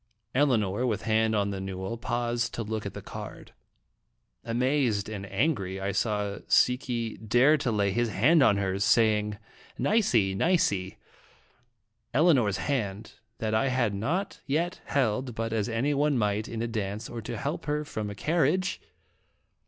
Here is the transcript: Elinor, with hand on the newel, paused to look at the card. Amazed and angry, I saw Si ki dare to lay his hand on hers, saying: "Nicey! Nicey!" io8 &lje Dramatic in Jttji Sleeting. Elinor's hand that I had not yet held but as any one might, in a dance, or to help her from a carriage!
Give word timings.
Elinor, 0.33 0.83
with 0.87 1.03
hand 1.03 1.35
on 1.35 1.51
the 1.51 1.61
newel, 1.61 1.95
paused 1.95 2.55
to 2.55 2.63
look 2.63 2.87
at 2.87 2.95
the 2.95 3.03
card. 3.03 3.53
Amazed 4.43 5.07
and 5.07 5.27
angry, 5.31 5.79
I 5.79 5.91
saw 5.91 6.39
Si 6.47 6.75
ki 6.75 7.17
dare 7.17 7.55
to 7.57 7.71
lay 7.71 7.91
his 7.91 8.09
hand 8.09 8.41
on 8.41 8.57
hers, 8.57 8.83
saying: 8.83 9.37
"Nicey! 9.77 10.33
Nicey!" 10.33 10.83
io8 10.87 10.87
&lje 10.87 10.89
Dramatic 10.89 11.01
in 11.03 11.65
Jttji 11.67 11.93
Sleeting. 12.01 12.15
Elinor's 12.35 12.57
hand 12.57 13.11
that 13.37 13.53
I 13.53 13.67
had 13.67 13.93
not 13.93 14.41
yet 14.47 14.81
held 14.85 15.35
but 15.35 15.53
as 15.53 15.69
any 15.69 15.93
one 15.93 16.17
might, 16.17 16.47
in 16.47 16.63
a 16.63 16.67
dance, 16.67 17.07
or 17.07 17.21
to 17.21 17.37
help 17.37 17.65
her 17.65 17.85
from 17.85 18.09
a 18.09 18.15
carriage! 18.15 18.81